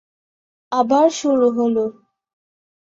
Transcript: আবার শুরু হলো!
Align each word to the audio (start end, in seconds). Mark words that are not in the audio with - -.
আবার 0.71 1.07
শুরু 1.11 1.47
হলো! 1.57 1.85